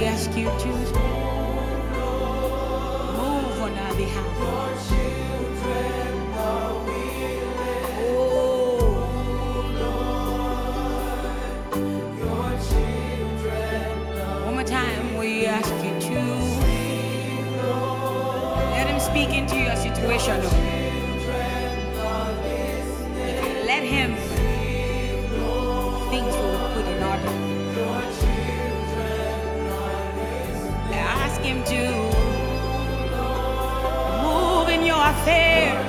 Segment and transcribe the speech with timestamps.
[0.00, 0.90] rescue, Jesus.
[3.16, 4.26] Move on our behalf.
[8.00, 9.00] Oh.
[14.44, 16.20] One more time, we ask you to
[18.72, 20.73] let him speak into your situation.
[35.24, 35.83] ser.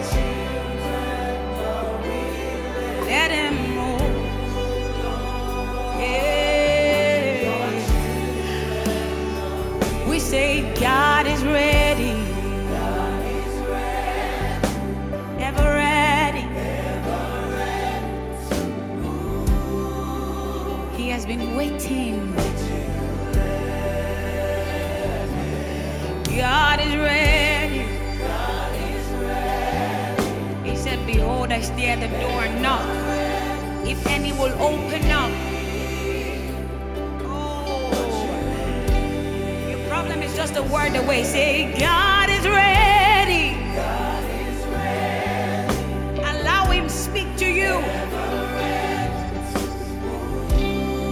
[40.46, 41.24] Just the word away.
[41.24, 43.56] Say, God is ready.
[43.74, 46.20] God is ready.
[46.22, 47.82] Allow Him speak to you.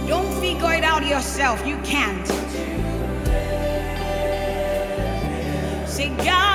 [0.06, 1.66] Don't figure it out yourself.
[1.66, 2.28] You can't.
[5.88, 6.53] Say, God.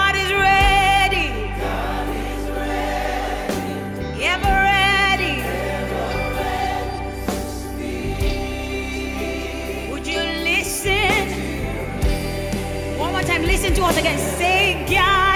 [13.90, 14.20] once again,
[14.88, 15.29] yeah.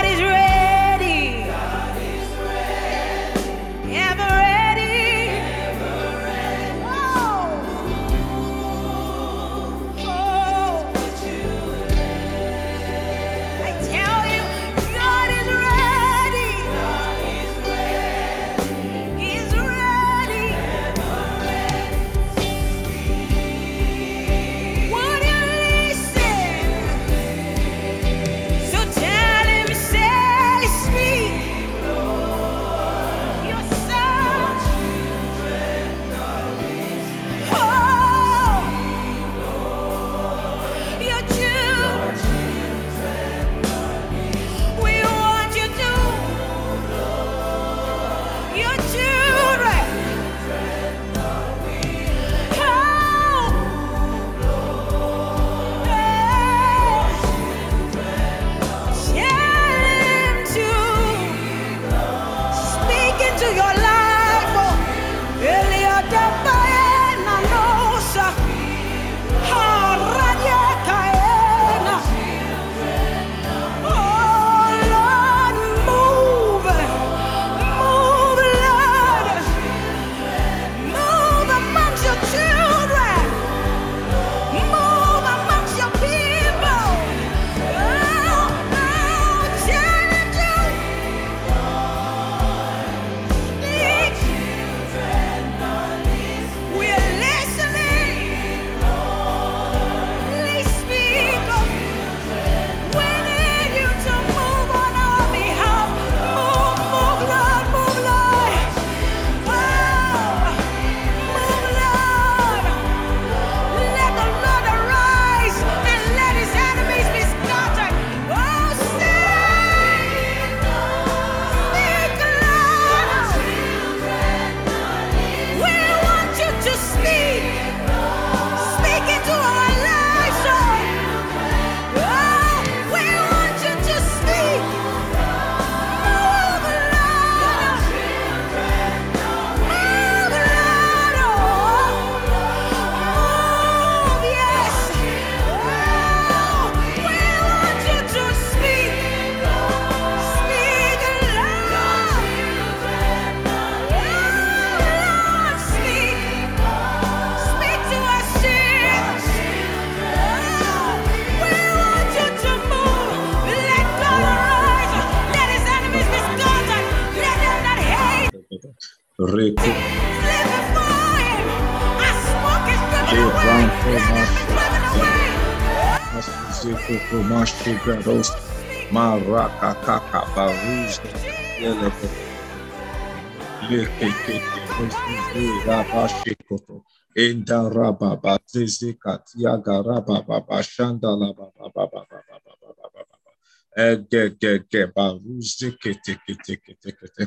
[186.03, 186.83] Rabashe koto
[187.15, 193.31] enda rababa zeze katia garaba baba shanda la baba baba baba baba baba
[193.77, 197.23] ege ge ge baruze kete kete kete kete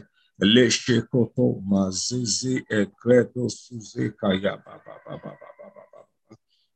[0.54, 6.00] leshe koto mazizi egredo suze kaya baba baba baba baba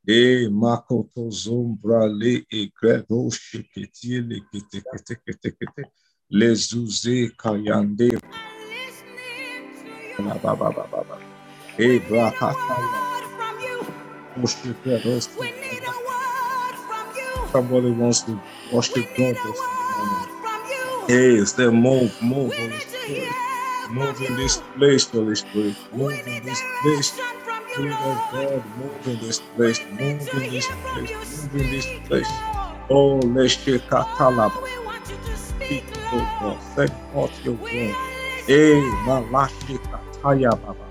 [0.07, 5.83] e makoto zombra le egredo shiketi le kete kete kete kete
[6.31, 8.09] le zuze kayande
[10.25, 11.30] la baba baba baba e brakata
[11.79, 12.31] ya
[12.93, 13.77] word from you.
[14.43, 17.33] oshikredo We need a word from you.
[17.53, 20.27] Somebody wants to We worship need God a this morning.
[20.27, 21.07] word from you.
[21.07, 23.07] Hey, say move, move, We Holy need to Spirit.
[23.07, 23.31] hear
[23.85, 24.37] from Move in you.
[24.37, 25.77] this place, Holy Spirit.
[25.93, 27.09] We Move in need this place.
[27.11, 28.31] direction from you, Spirit of Lord.
[28.31, 29.79] God, move in this We place.
[29.79, 31.11] need Move to in this hear from place.
[31.11, 31.19] you.
[31.25, 32.43] Move in this Speak, place.
[32.55, 32.77] Lord.
[32.89, 34.51] Oh, let's shake Katalaba.
[34.55, 36.39] Oh, we want you to Speak, speak, oh God.
[36.41, 36.61] Lord.
[36.61, 37.91] Send forth your We word.
[37.91, 38.11] are
[38.47, 39.05] Hey, listening.
[39.07, 40.85] Malashi Kataya Baba Baba.
[40.85, 40.90] We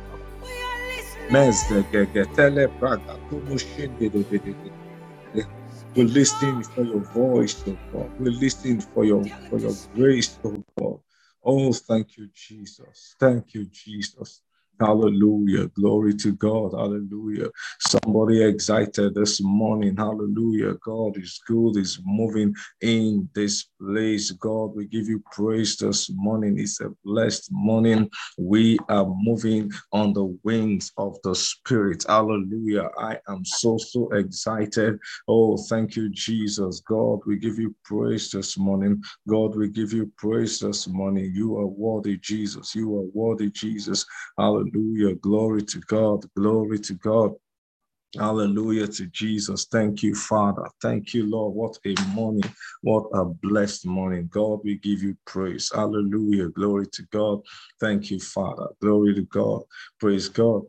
[5.96, 8.12] We're listening for your voice, oh God.
[8.18, 11.00] We're listening for your for your grace, oh God.
[11.44, 13.16] Oh, thank you, Jesus.
[13.20, 14.42] Thank you, Jesus.
[14.80, 15.68] Hallelujah.
[15.68, 16.72] Glory to God.
[16.72, 17.48] Hallelujah.
[17.80, 19.96] Somebody excited this morning.
[19.96, 20.74] Hallelujah.
[20.84, 24.32] God is good, is moving in this place.
[24.32, 26.58] God, we give you praise this morning.
[26.60, 28.10] It's a blessed morning.
[28.38, 32.04] We are moving on the wings of the Spirit.
[32.08, 32.90] Hallelujah.
[32.98, 34.98] I am so, so excited.
[35.28, 36.82] Oh, thank you, Jesus.
[36.88, 39.02] God, we give you praise this morning.
[39.28, 41.32] God, we give you praise this morning.
[41.34, 42.74] You are worthy, Jesus.
[42.76, 44.06] You are worthy, Jesus.
[44.38, 44.69] Hallelujah.
[45.22, 46.24] Glory to God.
[46.36, 47.32] Glory to God.
[48.18, 49.66] Hallelujah to Jesus.
[49.72, 50.68] Thank you, Father.
[50.82, 51.54] Thank you, Lord.
[51.54, 52.44] What a morning.
[52.82, 54.28] What a blessed morning.
[54.32, 55.70] God, we give you praise.
[55.74, 56.50] Hallelujah.
[56.50, 57.40] Glory to God.
[57.80, 58.68] Thank you, Father.
[58.82, 59.62] Glory to God.
[60.00, 60.62] Praise God.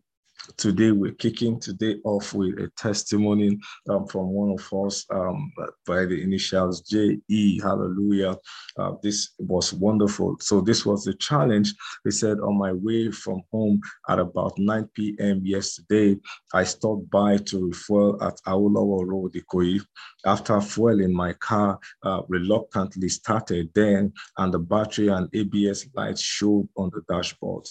[0.58, 3.60] Today we're kicking today off with a testimony
[3.90, 5.52] um, from one of us um,
[5.86, 7.60] by the initials J.E.
[7.62, 8.36] Hallelujah.
[8.78, 10.38] Uh, this was wonderful.
[10.40, 11.74] So this was the challenge.
[12.04, 15.42] He said, on my way from home at about 9 p.m.
[15.46, 16.20] yesterday,
[16.54, 19.80] I stopped by to refuel at Awolowo Road, Ikoyi.
[20.26, 26.68] After fueling, my car uh, reluctantly started then, and the battery and ABS lights showed
[26.76, 27.68] on the dashboard.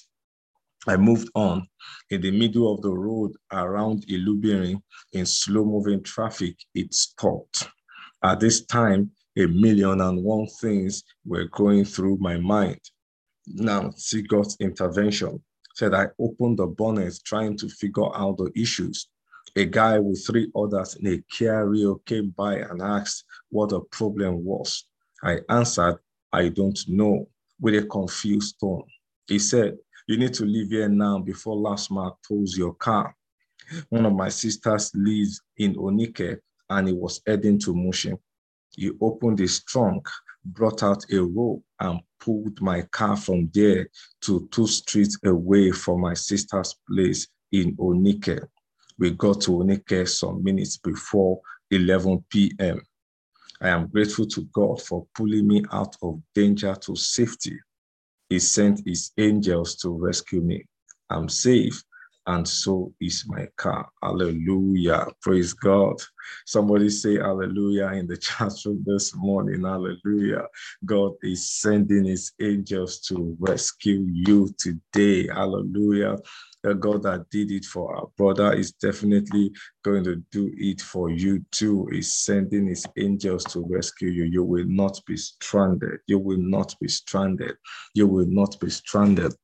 [0.87, 1.69] I moved on.
[2.11, 4.83] In the middle of the road around Ilubirin
[5.13, 7.69] in slow moving traffic, it stopped.
[8.23, 12.81] At this time, a million and one things were going through my mind.
[13.47, 15.43] Now, see God's intervention.
[15.75, 19.09] Said I opened the bonnet trying to figure out the issues.
[19.57, 24.45] A guy with three others in a Rio came by and asked what the problem
[24.45, 24.85] was.
[25.23, 25.99] I answered,
[26.33, 27.29] I don't know,
[27.61, 28.85] with a confused tone.
[29.27, 29.77] He said,
[30.11, 33.15] You need to leave here now before LASTMA tows your car.
[33.91, 36.37] One of my sisters lives in Onike
[36.69, 38.19] and he was heading to Mushin.
[38.71, 40.09] He opened his trunk,
[40.45, 43.89] brought out a rope, and pulled my car from there
[44.23, 48.45] to two streets away from my sister's place in Onike.
[48.99, 51.41] We got to Onike some minutes before
[51.71, 52.83] 11 p.m.
[53.61, 57.57] I am grateful to God for pulling me out of danger to safety.
[58.31, 60.65] He sent his angels to rescue me.
[61.11, 61.83] I'm safe,
[62.27, 63.89] and so is my car.
[64.03, 65.07] Hallelujah.
[65.23, 65.97] Praise God.
[66.47, 69.65] Somebody say hallelujah in the chat room this morning.
[69.65, 70.45] Hallelujah.
[70.85, 75.29] God is sending his angels to rescue you today.
[75.29, 76.17] Hallelujah.
[76.63, 79.51] The God that did it for our brother is definitely
[79.83, 81.89] going to do it for you too.
[81.91, 84.25] Is sending his angels to rescue you.
[84.25, 86.01] You will not be stranded.
[86.07, 87.57] You will not be stranded.
[87.95, 89.35] You will not be stranded.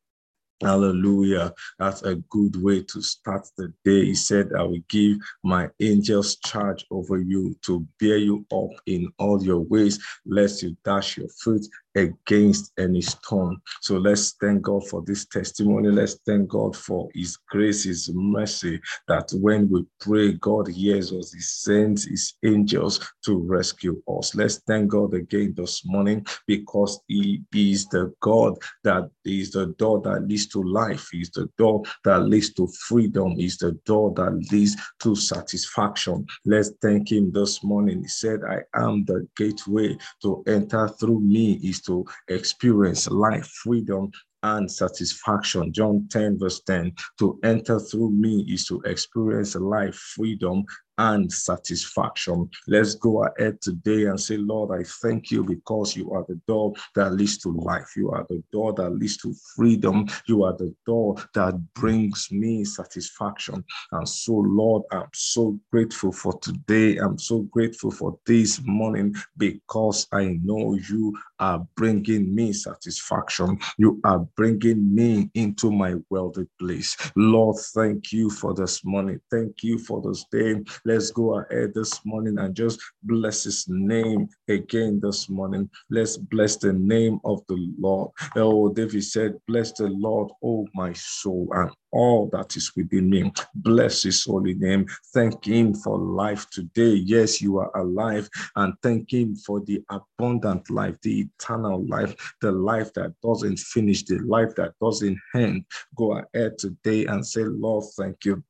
[0.62, 1.52] Hallelujah.
[1.78, 4.06] That's a good way to start the day.
[4.06, 9.12] He said, I will give my angels charge over you to bear you up in
[9.18, 13.56] all your ways, lest you dash your foot against any stone.
[13.80, 15.88] So let's thank God for this testimony.
[15.90, 21.32] Let's thank God for His grace, His mercy, that when we pray, God hears us.
[21.32, 24.34] He sends His angels to rescue us.
[24.34, 30.00] Let's thank God again this morning because He is the God that is the door
[30.02, 34.32] that leads to life, is the door that leads to freedom, is the door that
[34.52, 36.26] leads to satisfaction.
[36.44, 38.02] Let's thank Him this morning.
[38.02, 44.10] He said, I am the gateway to enter through me, is to experience life, freedom,
[44.42, 45.72] and satisfaction.
[45.72, 50.64] John 10, verse 10 to enter through me is to experience life, freedom,
[50.98, 52.48] and satisfaction.
[52.66, 56.74] Let's go ahead today and say, Lord, I thank you because you are the door
[56.94, 57.94] that leads to life.
[57.96, 60.06] You are the door that leads to freedom.
[60.26, 63.64] You are the door that brings me satisfaction.
[63.92, 66.98] And so, Lord, I'm so grateful for today.
[66.98, 73.58] I'm so grateful for this morning because I know you are bringing me satisfaction.
[73.78, 76.96] You are bringing me into my wealthy place.
[77.16, 79.20] Lord, thank you for this morning.
[79.30, 80.56] Thank you for this day.
[80.86, 85.68] Let's go ahead this morning and just bless his name again this morning.
[85.90, 88.12] Let's bless the name of the Lord.
[88.36, 93.32] Oh, David said, Bless the Lord, oh my soul, and all that is within me.
[93.56, 94.86] Bless his holy name.
[95.12, 96.94] Thank him for life today.
[97.04, 102.52] Yes, you are alive, and thank him for the abundant life, the eternal life, the
[102.52, 105.64] life that doesn't finish, the life that doesn't end.
[105.96, 108.44] Go ahead today and say, Lord, thank you.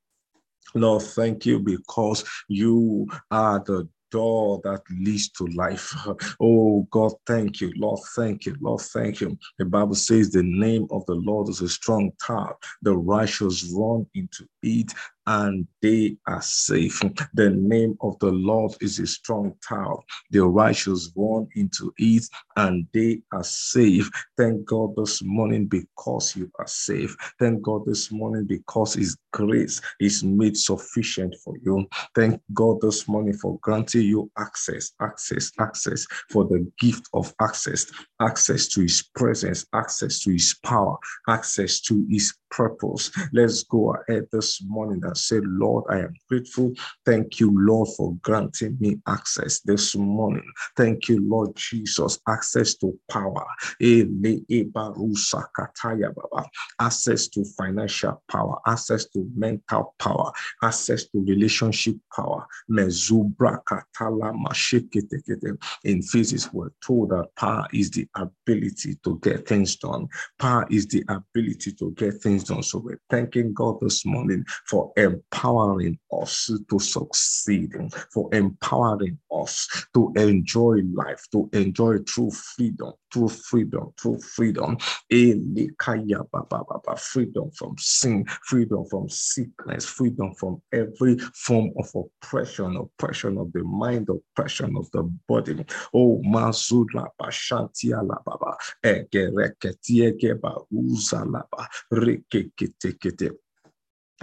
[0.77, 5.95] Lord, thank you because you are the door that leads to life.
[6.41, 7.73] Oh God, thank you.
[7.77, 8.57] Lord, thank you.
[8.61, 9.37] Lord, thank you.
[9.59, 12.57] The Bible says the name of the Lord is a strong tower.
[12.83, 14.93] The righteous run into it
[15.27, 17.01] and they are safe.
[17.35, 19.99] The name of the Lord is a strong tower.
[20.31, 22.25] The righteous run into it
[22.57, 24.11] and they are safe.
[24.37, 27.17] Thank God this morning because you are safe.
[27.39, 31.87] Thank God this morning because His grace is made sufficient for you.
[32.15, 37.91] Thank God this morning for granting you access, access, access for the gift of access,
[38.21, 40.97] access to His presence, access to His power,
[41.29, 43.11] access to His purpose.
[43.33, 46.73] Let's go ahead this morning and say, Lord, I am grateful.
[47.05, 50.51] Thank you, Lord, for granting me access this morning.
[50.77, 53.45] Thank you, Lord Jesus, access to power,
[56.81, 60.33] access to financial power, access to mental power,
[60.63, 62.47] access to relationship power.
[65.85, 70.09] In physics, we're told that power is the ability to get things done.
[70.39, 75.99] Power is the ability to get things So we're thanking God this morning for empowering
[76.13, 77.73] us to succeed,
[78.13, 84.77] for empowering us to enjoy life, to enjoy true freedom, true freedom, true freedom.
[86.99, 93.65] Freedom from sin, freedom from sickness, freedom from every form of oppression, oppression of the
[93.65, 95.65] mind, oppression of the body.
[95.95, 100.39] Oh, Mazula Bashantia Lababa, Egereketiege
[100.73, 102.26] Uza Laba, Rikikite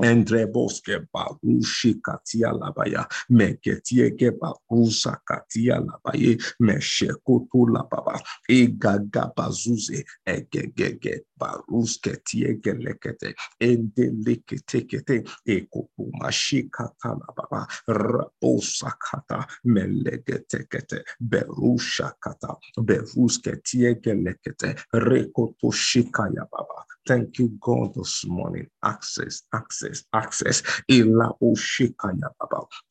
[0.01, 8.17] Andre boske barushi katia labaya meketie ke barusa katia labaye meshekutu lababa
[8.49, 19.45] igaga bazuze egegege baruske tie gelekete ende leketekete ekopu mashikata lababa rabosa kata.
[19.65, 22.57] Melegetekete berusha kata.
[22.81, 28.67] Beruske tie gelekete rekoto shikaya baba Thank you, God, this morning.
[28.83, 30.63] Access, access, access.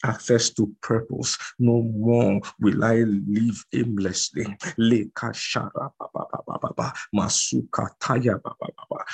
[0.04, 1.38] Access to purpose.
[1.58, 4.46] No more will I live aimlessly.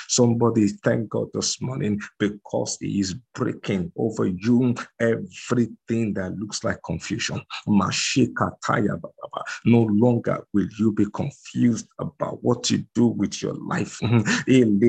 [0.07, 6.79] Somebody thank God this morning because He is breaking over you everything that looks like
[6.83, 7.41] confusion.
[9.65, 13.99] No longer will you be confused about what you do with your life.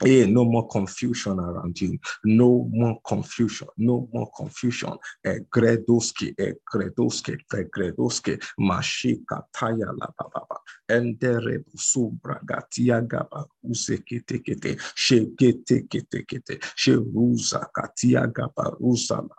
[0.00, 1.98] Hey, no more confusion around you.
[2.24, 3.66] No more confusion.
[3.78, 4.96] No more confusion.
[5.24, 10.60] Eh, egredoski, egredoski, eh, egredoski, mashika taya la baba.
[10.88, 19.36] Endere subra gatia gaba usekete kete, shekete kete kete, sheruza katia gaba rusa la.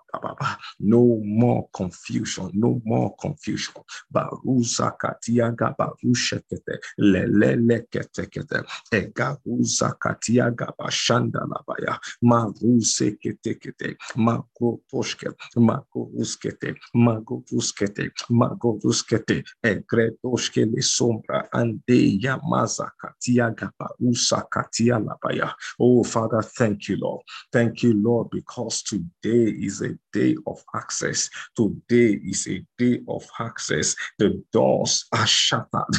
[0.79, 2.51] No more confusion.
[2.53, 3.75] No more confusion.
[4.11, 13.95] Baruza katia gaba ushekete, lelele kete kete, egaruza katia gaba shanda labaya maruse kete kete
[14.15, 23.89] mako poshke mako uskete mako uskete mako uskete egredoshke le sombra ande yamaza katia gaba
[23.99, 27.21] usa katia labaya oh father thank you lord.
[27.51, 31.29] Thank you lord because today is a day of access.
[31.55, 33.95] Today is a day of access.
[34.17, 35.67] The doors are shattered.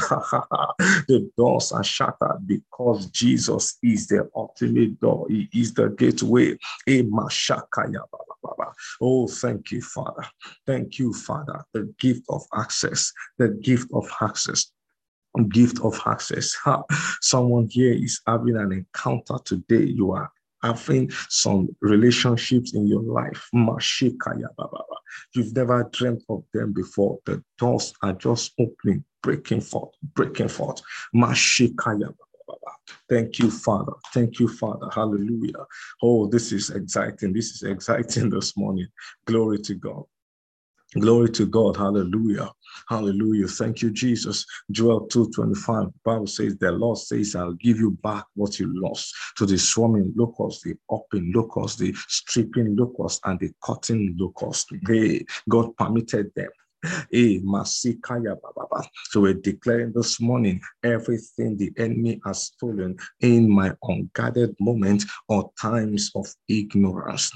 [1.09, 5.27] the doors are shattered because Jesus is the ultimate door.
[5.29, 6.57] He is the gateway.
[6.87, 7.03] Eh,
[9.01, 10.25] oh, thank you, Father.
[10.67, 11.65] Thank you, Father.
[11.73, 14.73] The gift of access, the gift of access
[15.49, 16.57] gift of access.
[17.21, 19.85] Someone here is having an encounter today.
[19.85, 20.31] You are
[20.63, 23.49] having some relationships in your life.
[25.35, 27.19] You've never dreamt of them before.
[27.25, 30.83] The doors are just opening, breaking forth, breaking forth.
[33.09, 33.93] Thank you, Father.
[34.13, 34.89] Thank you, Father.
[34.93, 35.67] Hallelujah.
[36.03, 37.33] Oh, this is exciting.
[37.33, 38.89] This is exciting this morning.
[39.27, 40.05] Glory to God.
[40.99, 41.77] Glory to God.
[41.77, 42.51] Hallelujah.
[42.89, 43.47] Hallelujah.
[43.47, 44.45] Thank you, Jesus.
[44.73, 49.47] Joel 2.25, Bible says, the Lord says, I'll give you back what you lost to
[49.47, 54.67] the swarming locusts, the upping locusts, the stripping locusts, and the cutting locusts.
[54.87, 56.51] They, God permitted them
[59.11, 65.53] So we're declaring this morning everything the enemy has stolen in my unguarded moment or
[65.61, 67.33] times of ignorance.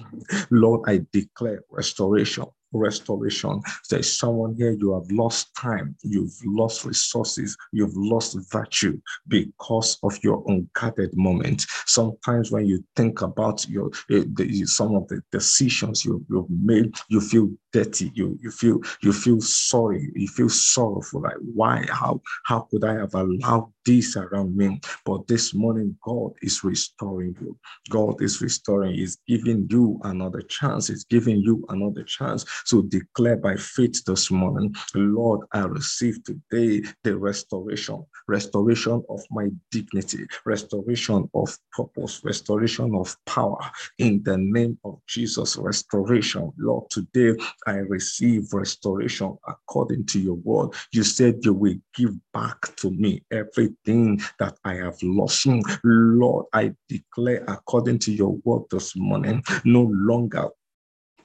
[0.50, 3.60] Lord, I declare restoration restoration.
[3.90, 10.18] There's someone here, you have lost time, you've lost resources, you've lost virtue because of
[10.22, 11.66] your unguarded moment.
[11.86, 16.94] Sometimes when you think about your uh, the, some of the decisions you, you've made,
[17.08, 21.22] you feel dirty, you you feel you feel sorry, you feel sorrowful.
[21.22, 21.84] Like why?
[21.90, 24.80] How how could I have allowed this around me?
[25.04, 27.58] But this morning, God is restoring you.
[27.90, 33.36] God is restoring, He's giving you another chance, He's giving you another chance so declare
[33.36, 41.28] by faith this morning, Lord, I receive today the restoration, restoration of my dignity, restoration
[41.34, 43.58] of purpose, restoration of power
[43.98, 45.56] in the name of Jesus.
[45.56, 47.34] Restoration, Lord, today
[47.66, 50.70] I receive restoration according to your word.
[50.92, 55.46] You said you will give back to me everything that I have lost.
[55.84, 60.48] Lord, I declare according to your word this morning, no longer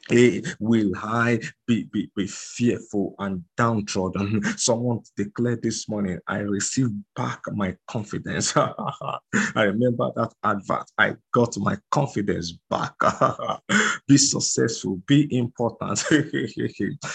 [0.10, 4.42] Hey, will I be, be, be fearful and downtrodden?
[4.42, 4.52] Mm-hmm.
[4.58, 8.54] Someone declared this morning, I received back my confidence.
[8.58, 9.20] I
[9.56, 10.90] remember that advert.
[10.98, 12.94] I got my confidence back.
[14.08, 16.04] be successful, be important.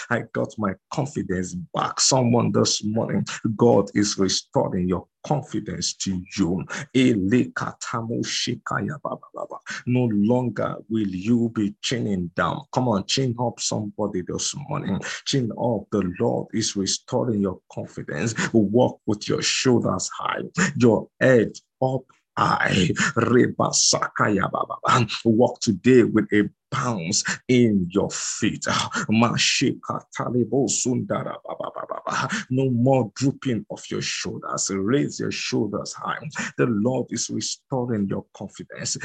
[0.09, 1.99] I got my confidence back.
[1.99, 3.25] Someone this morning,
[3.57, 6.65] God is restoring your confidence to you.
[9.85, 12.61] No longer will you be chaining down.
[12.71, 14.99] Come on, chain up somebody this morning.
[15.25, 15.87] Chain up.
[15.91, 18.33] The Lord is restoring your confidence.
[18.53, 20.43] Walk with your shoulders high,
[20.77, 22.03] your head up
[22.37, 22.97] I
[25.23, 28.65] walk today with a bounce in your feet.
[32.49, 34.71] No more drooping of your shoulders.
[34.73, 36.19] Raise your shoulders high.
[36.57, 38.97] The Lord is restoring your confidence.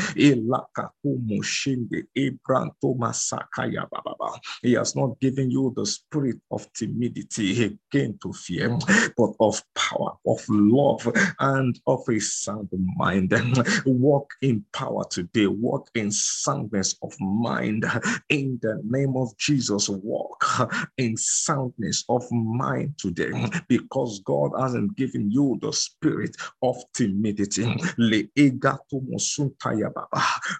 [4.62, 8.79] He has not given you the spirit of timidity again to fear,
[9.16, 13.33] but of power, of love, and of a sound mind.
[13.87, 15.46] Walk in power today.
[15.46, 17.50] Walk in soundness of mind.
[18.29, 20.45] In the name of Jesus, walk
[20.99, 23.69] in soundness of mind today mm.
[23.69, 27.65] because God hasn't given you the spirit of timidity.
[27.65, 27.95] Mm.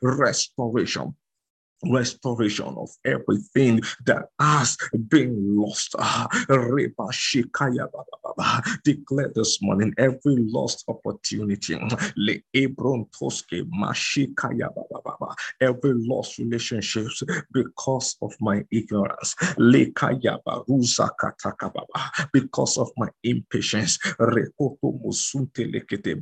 [0.03, 1.15] Restoration
[1.89, 4.77] restoration of everything that has
[5.09, 5.95] been lost.
[5.99, 6.29] Ah,
[8.85, 11.79] Declare this morning every lost opportunity,
[15.61, 19.35] every lost relationships because of my ignorance,
[22.33, 23.99] because of my impatience,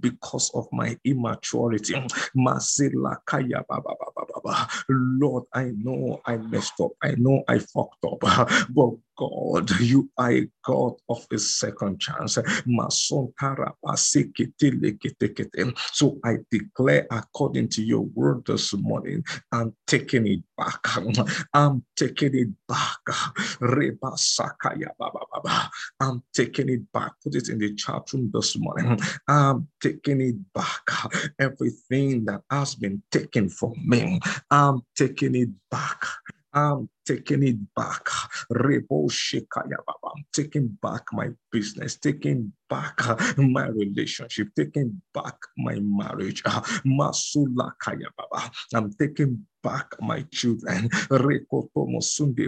[0.00, 1.94] because of my immaturity.
[4.90, 6.92] Lord, I know I messed up.
[7.02, 8.20] I know I fucked up.
[8.70, 12.38] But God, you are a God of a second chance.
[15.92, 20.78] So I declare according to your word this morning, I'm taking it back.
[21.52, 22.98] I'm taking it back.
[26.00, 27.12] I'm taking it back.
[27.24, 29.00] Put it in the chat room this morning.
[29.26, 30.82] I'm taking it back.
[31.40, 36.04] Everything that has been taken from me, I'm taking it back.
[36.54, 38.06] I'm taking it back.
[38.50, 43.00] I'm taking back my business, taking back
[43.38, 46.42] my relationship, taking back my marriage.
[46.46, 48.50] Ah, Masula Kaya Baba.
[48.74, 50.88] I'm taking back my children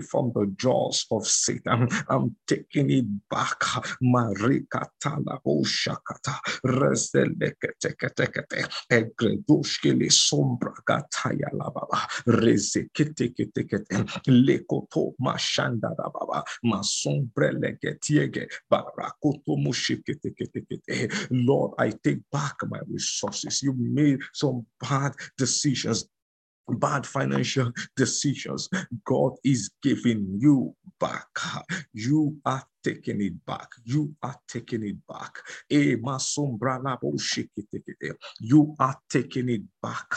[0.00, 1.88] from the jaws of Satan.
[2.08, 3.58] I'm taking it back.
[4.02, 20.09] Marikatala Oshakata Rezelekatekete Egredushkele Sombra Gataya Lababa Rezeketekete Lekoto Mashanda Baba Masombre Legetiege Barakoto Mushiketekete
[21.30, 23.62] Lord, I take back my resources.
[23.62, 26.08] You made some bad decisions
[26.78, 28.68] bad financial decisions,
[29.04, 31.26] God is giving you back.
[31.92, 33.68] You are taking it back.
[33.84, 35.38] You are taking it back.
[35.70, 35.96] Eh,
[38.40, 40.14] you are taking it back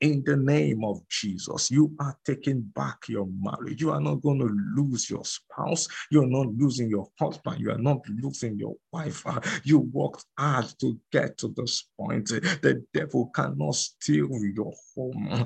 [0.00, 1.70] in the name of Jesus.
[1.70, 3.80] You are taking back your marriage.
[3.80, 5.88] You are not going to lose your spouse.
[6.10, 7.60] You're not losing your husband.
[7.60, 9.24] You are not losing your wife.
[9.64, 12.28] You worked hard to get to this point.
[12.28, 15.44] The devil cannot steal your home.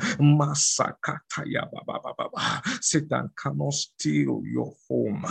[2.80, 5.26] Satan cannot steal your home.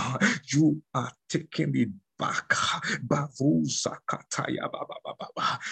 [0.54, 2.54] You are taking it back.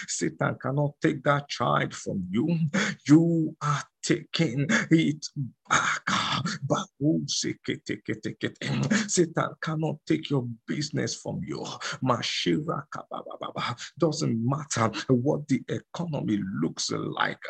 [0.06, 2.58] Satan cannot take that child from you.
[3.06, 5.26] You are taking it
[5.68, 6.08] back.
[9.06, 11.66] Satan cannot take your business from you.
[13.98, 17.40] Doesn't matter what the economy looks like.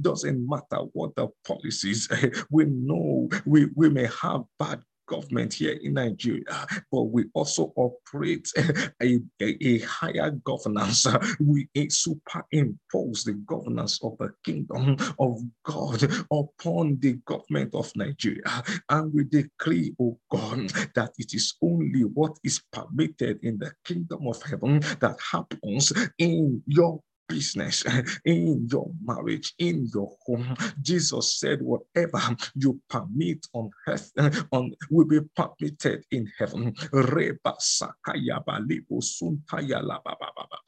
[0.00, 2.08] Doesn't matter what the policies.
[2.50, 8.48] We know we, we may have bad government here in Nigeria, but we also operate
[9.02, 11.06] a, a, a higher governance.
[11.40, 18.62] We superimpose the governance of the kingdom of God upon the government of Nigeria.
[18.88, 24.28] And we decree, oh God, that it is only what is permitted in the kingdom
[24.28, 27.84] of heaven that happens in your business,
[28.24, 30.54] in your marriage, in your home.
[30.82, 32.20] Jesus said, whatever
[32.56, 34.12] you permit on earth
[34.52, 36.74] on, will be permitted in heaven.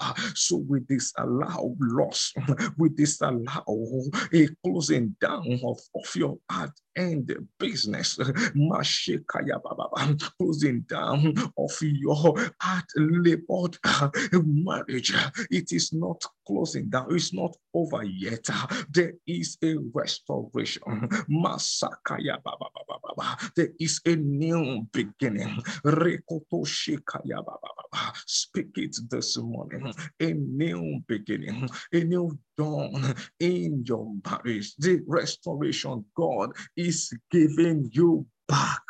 [0.00, 2.32] Ah, so we disallow loss,
[2.78, 8.18] we disallow a closing down of, of your heart and business.
[10.38, 13.78] Closing down of your heart labored
[14.32, 15.14] marriage.
[15.50, 16.22] It is not
[16.52, 17.06] closing down.
[17.10, 18.46] It's not over yet.
[18.90, 20.82] There is a restoration.
[21.30, 22.38] Masakaya.
[23.56, 25.62] There is a new beginning.
[28.26, 29.94] Speak it this morning.
[30.20, 31.68] A new beginning.
[31.92, 34.74] A new dawn in your marriage.
[34.76, 38.82] The restoration God is giving you back.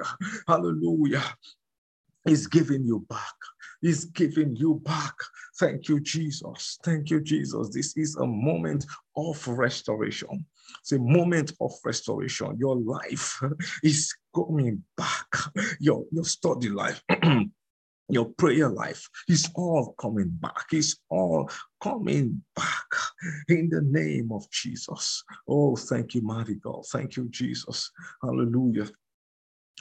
[0.48, 1.24] Hallelujah.
[2.24, 3.34] Is giving you back
[3.82, 5.14] is giving you back.
[5.58, 6.78] Thank you, Jesus.
[6.84, 7.70] Thank you, Jesus.
[7.70, 10.46] This is a moment of restoration.
[10.80, 12.56] It's a moment of restoration.
[12.58, 13.40] Your life
[13.82, 15.26] is coming back.
[15.80, 17.02] Your, your study life.
[18.08, 20.66] your prayer life is all coming back.
[20.72, 21.50] It's all
[21.82, 22.86] coming back
[23.48, 25.22] in the name of Jesus.
[25.48, 26.84] Oh, thank you, mighty God.
[26.92, 27.90] Thank you, Jesus.
[28.22, 28.88] Hallelujah.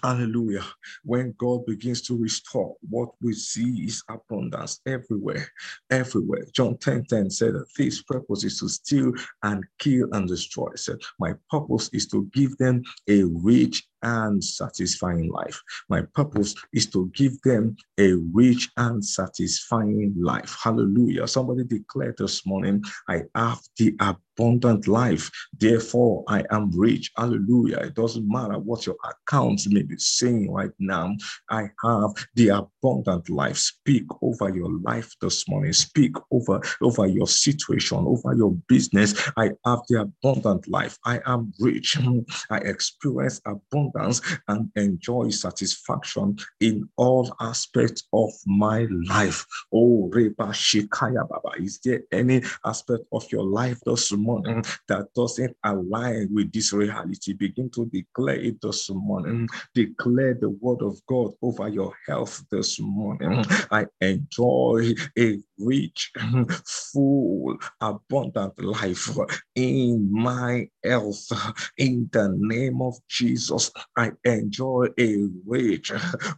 [0.03, 0.63] Hallelujah.
[1.03, 5.47] When God begins to restore, what we see is abundance everywhere,
[5.91, 6.45] everywhere.
[6.53, 10.69] John 10 10 said that this purpose is to steal and kill and destroy.
[10.71, 15.61] He said, My purpose is to give them a rich and satisfying life.
[15.89, 20.55] My purpose is to give them a rich and satisfying life.
[20.63, 21.27] Hallelujah.
[21.27, 25.29] Somebody declared this morning, I have the abundant life.
[25.57, 27.11] Therefore, I am rich.
[27.17, 27.77] Hallelujah.
[27.77, 31.15] It doesn't matter what your accounts may be saying right now.
[31.49, 33.57] I have the abundant life.
[33.57, 35.73] Speak over your life this morning.
[35.73, 39.13] Speak over, over your situation, over your business.
[39.37, 40.97] I have the abundant life.
[41.05, 41.97] I am rich.
[42.49, 43.41] I experience
[43.91, 49.45] abundance and enjoy satisfaction in all aspects of my life.
[49.73, 51.61] Oh, Reba Shikaya Baba.
[51.61, 57.33] Is there any aspect of your life this morning that doesn't align with this reality?
[57.33, 59.47] Begin to declare it this morning.
[59.73, 63.43] Declare the word of God over your health this morning.
[63.71, 66.11] I enjoy a rich,
[66.65, 69.17] full, abundant life
[69.55, 71.31] in my health.
[71.77, 75.91] In the name of Jesus, I enjoy a rich,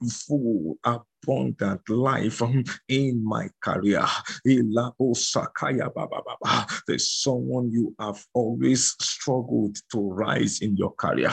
[0.09, 4.05] full, abundant abundant life um, in my career.
[6.87, 11.31] There's someone you have always struggled to rise in your career.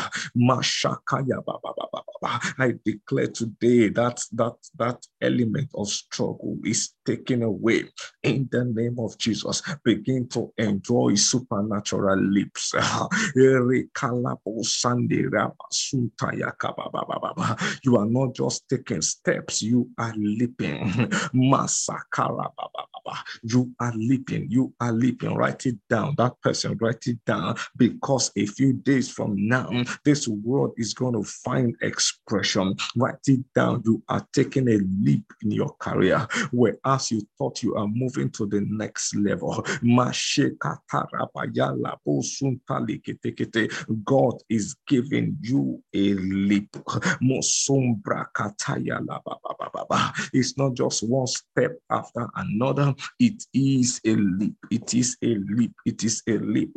[2.58, 7.84] I declare today that that that element of struggle is taken away
[8.22, 9.62] in the name of Jesus.
[9.84, 12.74] Begin to enjoy supernatural leaps.
[17.84, 20.88] You are not just taking steps, you are leaping.
[21.34, 23.18] Masakara Baba Baba.
[23.42, 24.50] You are leaping.
[24.50, 25.34] You are leaping.
[25.34, 26.14] Write it down.
[26.16, 29.70] That person, write it down because a few days from now,
[30.04, 32.74] this world is going to find expression.
[32.96, 33.82] Write it down.
[33.84, 38.46] You are taking a leap in your career, whereas you thought you are moving to
[38.46, 39.64] the next level.
[44.04, 46.76] God is giving you a leap.
[50.32, 52.94] It's not just one step after another.
[53.18, 54.54] It is a leap.
[54.70, 55.72] It is a leap.
[55.86, 56.72] It is a leap.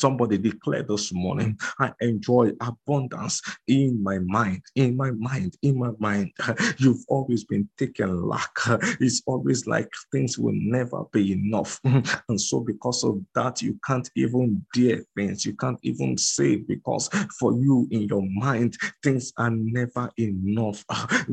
[0.00, 5.90] Somebody declared this morning, I enjoy abundance in my mind, in my mind, in my
[5.98, 6.32] mind.
[6.78, 8.50] You've always been taking lack.
[9.00, 11.78] It's always like things will never be enough.
[12.30, 15.44] And so, because of that, you can't even dare things.
[15.44, 20.82] You can't even say because for you in your mind, things are never enough.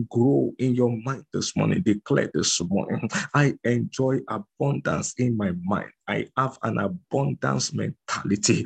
[0.10, 1.84] Grow in your mind this morning.
[1.84, 5.92] Declare this morning, I enjoy abundance in my mind.
[6.08, 8.66] I have an abundance mentality.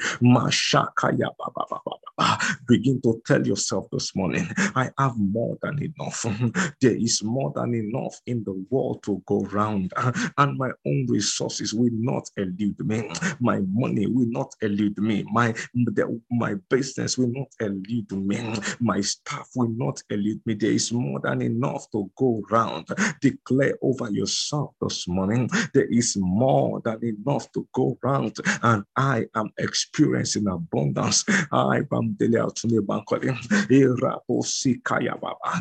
[2.67, 6.25] Begin to tell yourself this morning, I have more than enough.
[6.81, 9.93] There is more than enough in the world to go round,
[10.37, 13.09] and my own resources will not elude me.
[13.39, 15.25] My money will not elude me.
[15.31, 15.53] My,
[16.29, 18.53] my business will not elude me.
[18.79, 20.53] My staff will not elude me.
[20.53, 22.87] There is more than enough to go round.
[23.21, 28.83] Declare over yourself this morning, there is more than enough enough to go round, and
[28.95, 31.23] I am experiencing abundance.
[31.51, 32.17] I am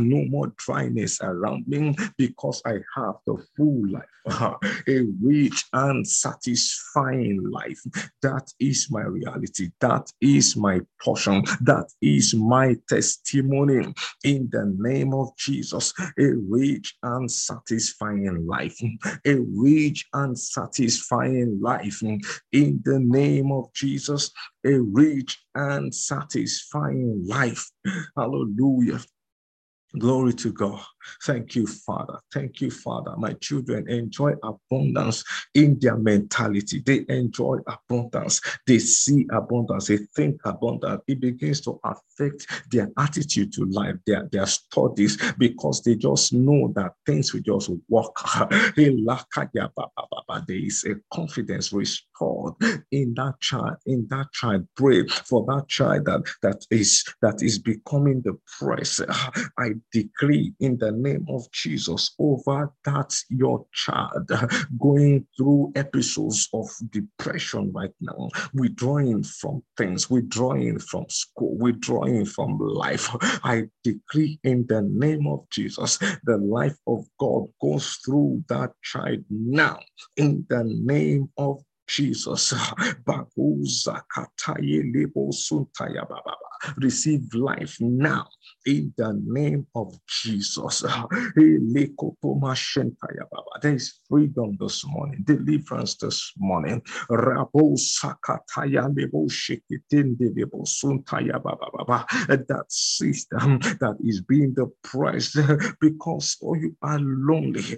[0.01, 4.05] no more dryness around me because I have the full life,
[4.89, 7.81] a rich and satisfying life.
[8.23, 9.71] That is my reality.
[9.81, 11.45] That is my portion.
[11.63, 15.93] That is my testimony in the name of Jesus.
[16.19, 18.79] A rich and satisfying life,
[19.27, 22.21] a rich and satisfying life in
[22.85, 24.31] the name of Jesus,
[24.65, 27.71] a rich and satisfying life.
[28.17, 29.01] Hallelujah.
[29.99, 30.81] Glory to God.
[31.25, 32.19] Thank you, Father.
[32.33, 33.15] Thank you, Father.
[33.17, 36.83] My children enjoy abundance in their mentality.
[36.85, 38.41] They enjoy abundance.
[38.67, 39.89] They see abundance.
[39.89, 41.03] They think abundance.
[41.07, 46.73] It begins to affect their attitude to life, their, their studies, because they just know
[46.75, 48.15] that things will just work.
[48.77, 48.93] there
[50.49, 52.55] is a confidence restored
[52.91, 53.77] in that child.
[53.87, 59.01] In that child, pray for that child that, that is that is becoming the press.
[59.59, 64.31] I decree in the name of Jesus over that your child
[64.81, 72.59] going through episodes of depression right now, withdrawing from things, withdrawing from school, withdrawing from
[72.59, 73.09] life.
[73.45, 79.25] I decree in the name of Jesus, the life of God goes through that child
[79.31, 79.81] now
[80.17, 82.55] in the name of Jesus.
[86.77, 88.29] Receive life now
[88.67, 90.85] in the name of Jesus.
[93.63, 96.83] There is freedom this morning, deliverance this morning.
[102.29, 105.37] That system that is being depressed
[105.81, 107.77] because oh, you are lonely.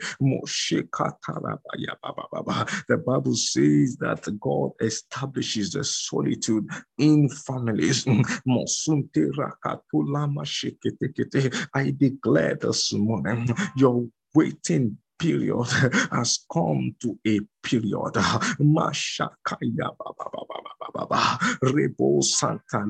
[2.88, 8.06] The Bible says that God establishes the solitude in families.
[11.74, 15.66] I declare this morning your waiting period
[16.10, 18.14] has come to a period.
[18.60, 22.84] Mashakaya baba baba baba Rebo Santa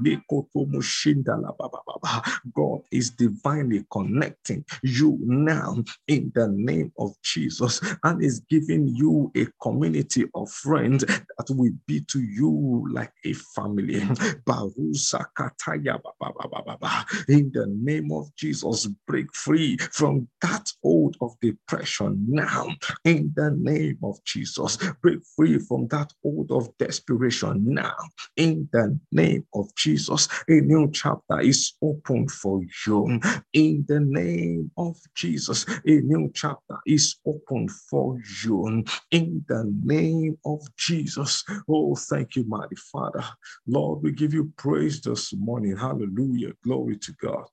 [0.66, 2.22] Mushinda la baba baba.
[2.54, 5.76] God is divinely connecting you now
[6.08, 11.72] in the name of Jesus and is giving you a community of friends that will
[11.87, 14.00] be to you like a family.
[14.46, 17.06] Barusa Kataya baba baba baba.
[17.28, 22.68] In the name of Jesus, break free from that hold of depression now
[23.04, 24.62] in the name of Jesus.
[25.03, 27.96] Break free from that hold of desperation now now.
[28.37, 33.20] In the name of Jesus, a new chapter is open for you.
[33.53, 38.85] In the name of Jesus, a new chapter is open for you.
[39.12, 41.44] In the name of Jesus.
[41.68, 43.25] Oh, thank you, mighty Father.
[43.66, 45.77] Lord, we give you praise this morning.
[45.77, 46.53] Hallelujah.
[46.64, 47.44] Glory to God.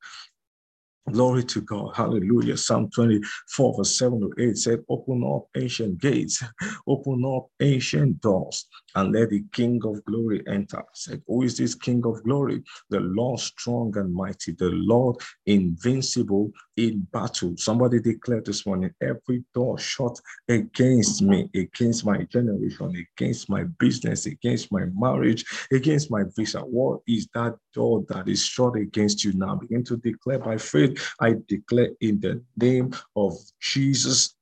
[1.12, 1.96] Glory to God.
[1.96, 2.58] Hallelujah.
[2.58, 6.44] Psalm 24, verse 7 to 8 said, Open up ancient gates,
[6.88, 10.84] open up ancient doors, and let the King of glory enter.
[10.94, 12.64] Said, Who is this King of glory?
[12.90, 17.54] The Lord strong and mighty, the Lord invincible in battle.
[17.58, 24.26] Somebody declared this morning, every door shut against me, against my generation, against my business,
[24.26, 26.62] against my marriage, against my visa.
[26.62, 29.56] What is that door that is shut against you now?
[29.56, 34.36] Begin to declare by faith I declare in the name of Jesus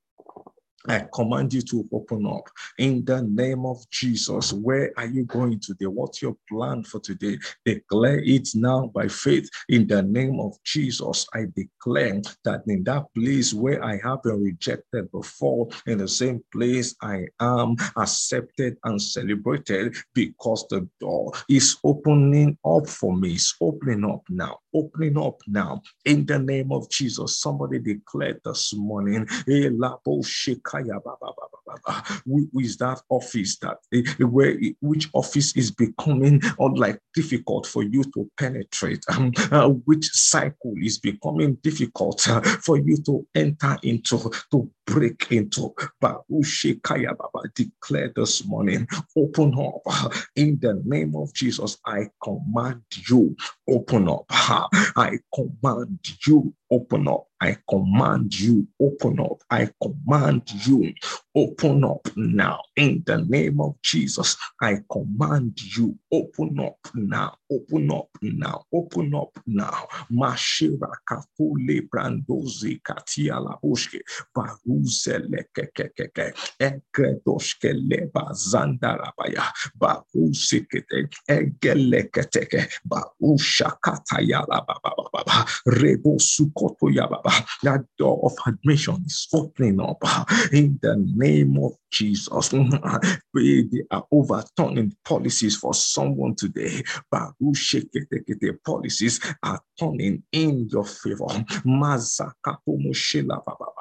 [0.87, 4.53] I command you to open up in the name of Jesus.
[4.53, 5.85] Where are you going today?
[5.85, 7.37] What's your plan for today?
[7.65, 11.27] Declare it now by faith in the name of Jesus.
[11.33, 16.43] I declare that in that place where I have been rejected before, in the same
[16.51, 23.33] place I am accepted and celebrated because the door is opening up for me.
[23.33, 27.39] It's opening up now, opening up now in the name of Jesus.
[27.39, 29.69] Somebody declared this morning, eh,
[32.25, 36.41] who is that office that eh, where which office is becoming
[36.75, 42.77] like difficult for you to penetrate um, uh, which cycle is becoming difficult uh, for
[42.77, 45.73] you to enter into to break into?
[45.99, 46.21] But
[47.17, 50.13] Baba declare this morning open up.
[50.35, 53.35] In the name of Jesus I command you
[53.69, 59.37] open up I command you open up I command you, open up.
[59.51, 60.91] I command you,
[61.35, 62.59] open up now.
[62.75, 69.13] In the name of Jesus, I command you, open up now, open up now, open
[69.13, 69.87] up now.
[70.11, 73.99] Mashira kafule brandozi katia la bushke,
[74.35, 79.43] baruze lekekekeke, ekredoshke leba zandarabaya,
[79.79, 86.87] barusikete, egeleketeke, barushakata baba, rebo sukoto
[87.63, 90.03] that door of admission is opening up
[90.51, 92.49] in the name of Jesus.
[93.33, 96.83] they are overturning policies for someone today.
[97.11, 101.27] The policies are turning in your favor.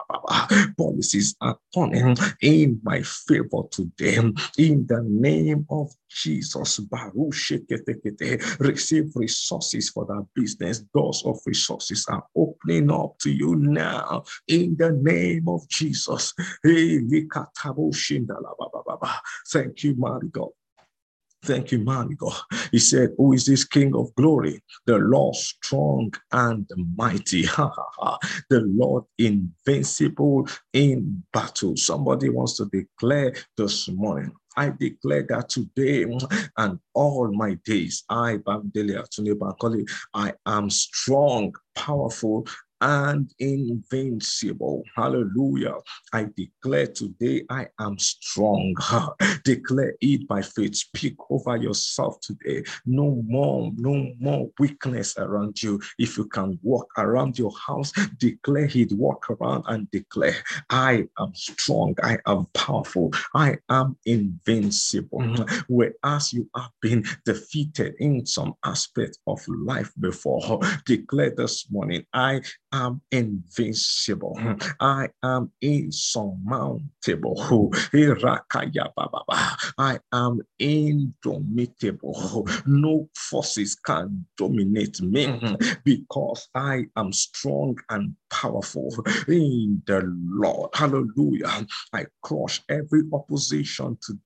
[0.78, 6.80] Policies are turning in my favor to them In the name of Jesus,
[8.58, 10.80] receive resources for that business.
[10.94, 14.24] Doors of resources are opening up to you now.
[14.48, 16.32] In the name of Jesus.
[19.52, 20.50] Thank you, mighty God.
[21.46, 22.34] Thank you, man God.
[22.72, 24.60] He said, Who is this King of glory?
[24.86, 27.42] The Lord strong and mighty.
[28.50, 31.76] the Lord invincible in battle.
[31.76, 34.32] Somebody wants to declare this morning.
[34.56, 36.06] I declare that today
[36.56, 39.04] and all my days, I, Bamdelia
[39.36, 42.48] Bankoli, I am strong, powerful,
[42.80, 44.82] and invincible.
[44.94, 45.74] Hallelujah.
[46.12, 48.74] I declare today I am strong.
[49.44, 50.76] declare it by faith.
[50.76, 52.64] Speak over yourself today.
[52.84, 55.80] No more, no more weakness around you.
[55.98, 60.36] If you can walk around your house, declare it, walk around and declare,
[60.70, 61.94] I am strong.
[62.02, 63.12] I am powerful.
[63.34, 65.20] I am invincible.
[65.20, 65.60] Mm-hmm.
[65.68, 72.42] Whereas you have been defeated in some aspect of life before, declare this morning, I
[72.72, 74.36] am invincible.
[74.38, 74.54] Hmm.
[74.80, 77.36] I am insurmountable.
[79.78, 82.48] I am indomitable.
[82.66, 85.54] No forces can dominate me mm-hmm.
[85.84, 88.92] because I am strong and powerful
[89.28, 90.70] in the Lord.
[90.74, 91.66] Hallelujah.
[91.92, 94.20] I crush every opposition today.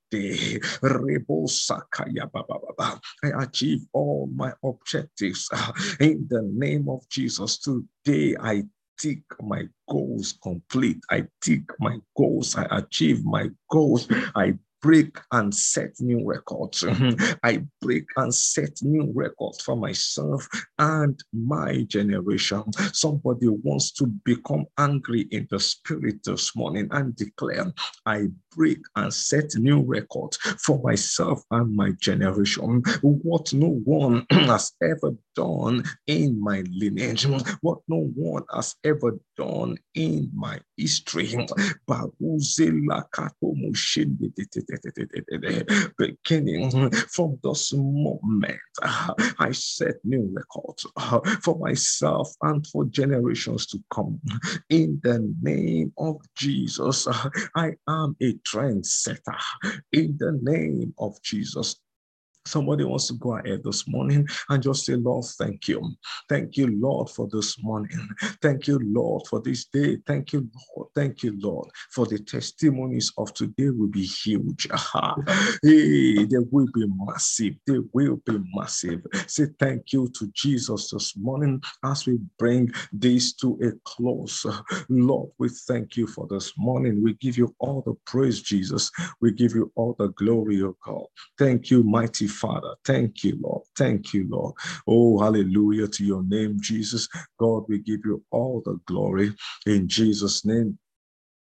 [3.23, 5.49] I achieve all my objectives
[6.01, 8.37] in the name of Jesus today.
[8.41, 8.65] I
[8.99, 11.01] tick my goals complete.
[11.11, 12.57] I tick my goals.
[12.57, 14.09] I achieve my goals.
[14.35, 16.83] I break and set new records.
[16.83, 17.33] Mm-hmm.
[17.43, 20.49] I break and set new records for myself
[20.79, 22.65] and my generation.
[22.93, 27.73] Somebody wants to become angry in the spirit this morning and declare,
[28.07, 32.83] I break and set new records for myself and my generation.
[33.03, 37.27] What no one has ever done in my lineage,
[37.61, 41.37] what no one has ever done in my history
[45.99, 50.87] beginning from this moment, I set new records
[51.43, 54.21] for myself and for generations to come.
[54.69, 57.07] In the name of Jesus,
[57.55, 59.39] I am a trendsetter.
[59.93, 61.77] In the name of Jesus,
[62.47, 65.83] Somebody wants to go ahead this morning and just say, Lord, thank you.
[66.29, 67.99] Thank you, Lord, for this morning.
[68.43, 69.99] Thank you, Lord, for this day.
[70.07, 70.89] Thank you, Lord.
[70.95, 74.69] Thank you, Lord, for the testimonies of today will be huge.
[75.63, 77.55] hey, they will be massive.
[77.67, 79.03] They will be massive.
[79.27, 84.47] Say thank you to Jesus this morning as we bring this to a close.
[84.89, 87.03] Lord, we thank you for this morning.
[87.03, 88.91] We give you all the praise, Jesus.
[89.21, 91.05] We give you all the glory, O God.
[91.39, 92.75] Thank you, mighty Father.
[92.87, 93.65] Thank you, Lord.
[93.79, 94.55] Thank you, Lord.
[94.89, 97.09] Oh, hallelujah to your name, Jesus.
[97.39, 99.35] God, we give you all the glory
[99.67, 100.79] in Jesus' name.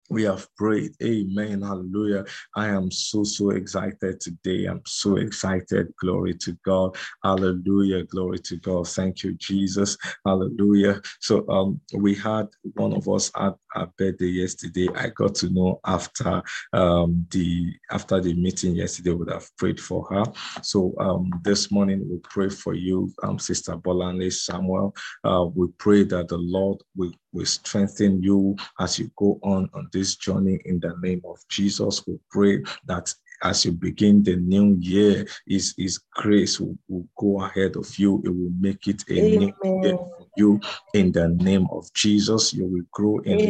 [0.08, 0.92] We have prayed.
[1.02, 1.62] Amen.
[1.62, 2.24] Hallelujah.
[2.56, 4.66] I am so, so excited today.
[4.66, 5.92] I'm so excited.
[6.00, 6.96] Glory to God.
[7.24, 8.04] Hallelujah.
[8.04, 8.88] Glory to God.
[8.88, 9.96] Thank you, Jesus.
[10.24, 11.00] Hallelujah.
[11.20, 14.88] So um we had one of us at a birthday yesterday.
[14.94, 16.42] I got to know after
[16.72, 20.24] um the after the meeting yesterday would have prayed for her.
[20.62, 24.94] So um this morning we pray for you, um, Sister Bolanle Samuel.
[25.24, 29.88] Uh, we pray that the Lord will, will strengthen you as you go on on
[29.92, 32.06] this journey in the name of Jesus.
[32.06, 33.12] We pray that
[33.42, 38.20] as you begin the new year, His, His grace will, will go ahead of you.
[38.24, 39.52] It will make it a new
[39.82, 40.60] year for you
[40.94, 42.52] in the name of Jesus.
[42.52, 43.40] You will grow and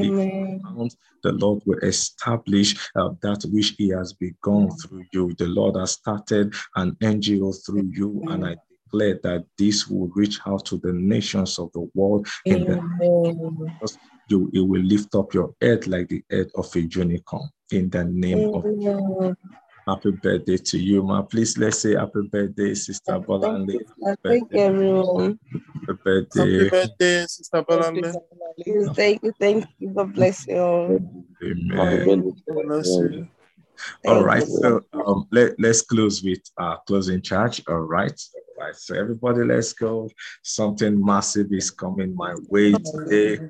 [1.24, 5.34] The Lord will establish uh, that which He has begun through you.
[5.34, 8.56] The Lord has started an NGO through you, and I
[8.88, 12.76] declare that this will reach out to the nations of the world in the
[13.80, 17.88] because you it will lift up your head like the head of a unicorn in
[17.90, 18.64] the name of
[19.86, 21.22] happy birthday to you, ma.
[21.22, 23.80] Please let's say happy birthday, Sister Bolanle.
[24.24, 25.38] Thank you, everyone.
[25.86, 26.40] Happy birthday.
[26.40, 28.94] Happy birthday, Sister Bolanle.
[28.94, 29.88] Thank you, thank you.
[29.90, 31.00] God bless you all.
[31.42, 32.34] Amen.
[32.46, 33.28] Bless you.
[34.06, 34.58] All Thank right, you.
[34.60, 37.62] so um, let, let's close with our closing charge.
[37.68, 38.20] All right.
[38.58, 38.74] All right.
[38.74, 40.10] So everybody, let's go.
[40.42, 43.40] Something massive is coming my way today.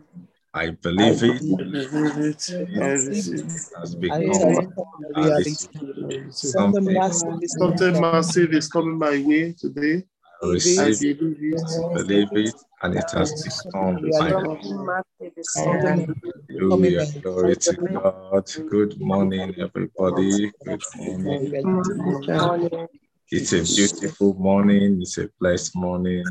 [0.52, 1.42] I believe it.
[1.42, 2.50] I believe it.
[2.82, 3.78] I receive it.
[3.78, 4.74] has become.
[5.14, 10.04] Something Something massive is Something massive is coming my way today.
[10.42, 11.94] I I receive it, believe it.
[11.94, 16.16] believe it, and it has become my Something massive is coming.
[16.48, 17.06] Hallelujah.
[17.22, 18.50] Glory to God.
[18.68, 20.52] Good morning, everybody.
[20.64, 21.50] Good morning.
[21.50, 22.88] Good morning.
[23.30, 25.02] It's a beautiful morning.
[25.02, 26.24] It's a blessed morning.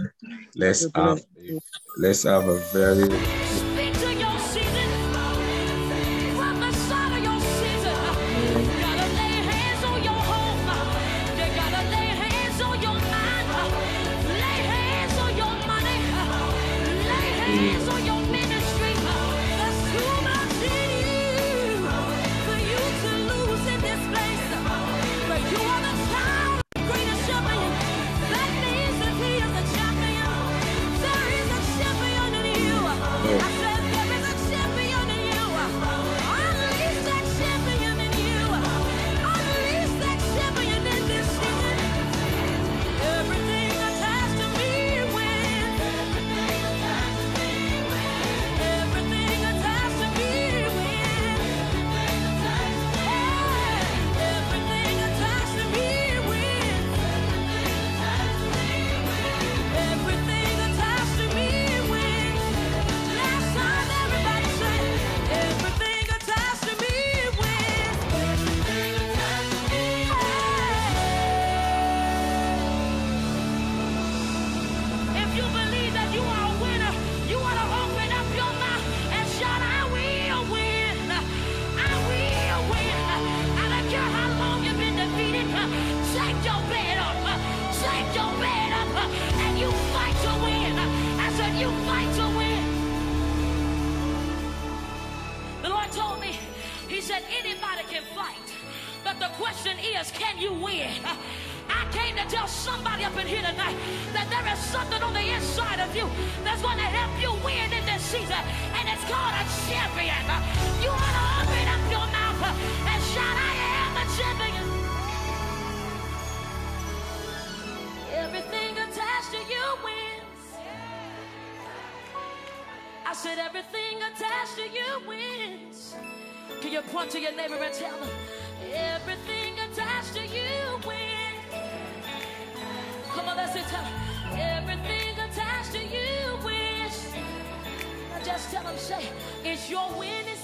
[0.55, 1.59] Let's have a,
[1.99, 3.07] let's have a very